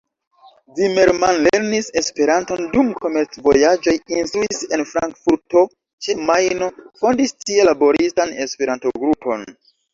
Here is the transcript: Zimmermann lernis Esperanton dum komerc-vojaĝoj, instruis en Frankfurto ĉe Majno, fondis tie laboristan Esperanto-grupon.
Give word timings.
Zimmermann 0.77 1.35
lernis 1.47 1.89
Esperanton 2.01 2.63
dum 2.71 2.89
komerc-vojaĝoj, 3.03 3.95
instruis 4.17 4.65
en 4.79 4.87
Frankfurto 4.95 5.65
ĉe 6.07 6.19
Majno, 6.33 6.73
fondis 7.05 7.37
tie 7.47 7.71
laboristan 7.71 8.37
Esperanto-grupon. 8.51 9.51